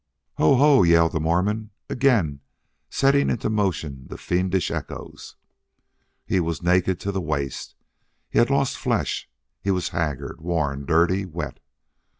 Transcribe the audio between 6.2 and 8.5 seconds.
He was naked to the waist; he had